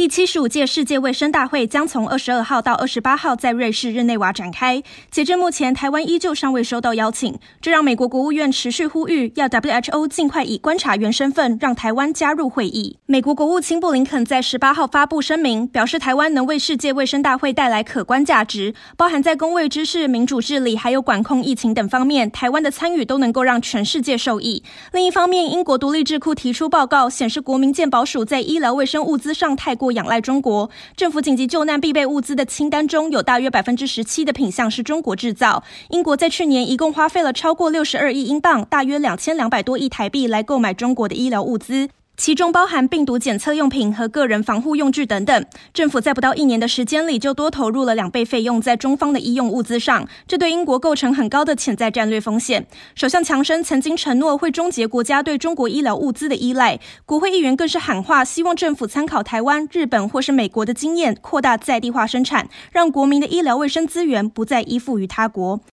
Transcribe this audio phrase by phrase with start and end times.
[0.00, 4.82] 第七十五届世界卫生大会将从二十二号到二十八号在瑞士日内瓦展开。
[5.10, 12.96] 截至目前，台湾依旧尚未收到邀请，这让美国国务院持续呼吁要 WHO 尽快以观察员身份让台湾加入会议。
[13.04, 24.62] 美国国务卿布林肯在十八号发布声明，表示台湾能为世界卫生大会带来可观价值，包含在公卫知识、民主治理还有管控疫情等方面，台湾的参与都能够让全世界受益。
[24.94, 35.62] 另一方面，英国独立智库提出报告显示，国民健保署在医疗卫生物资上太过仰赖中国，政府紧急救难必备物资的清单中有大约百分之十七的品项是中国制造。
[35.90, 41.90] 英国在去年一共花费了超过六十二亿英镑，大约两千两百多亿台币来购买中国的医疗物资。
[42.20, 45.46] 其中包含病毒检测用品和个人防护用具等等。
[45.72, 52.66] 政府在不到一年的时间里，就多投入了两倍费用在中方的医用物资上，这对英国构成很高的潜在战略风险。
[52.94, 65.60] 首相强生曾经承诺会终结国家对中国医疗物资的依赖，国会议员更是喊话，希望政府参考台湾、日本或是美国的经验，扩大在地化生产，让国民的医疗卫生资源不再依附于他国。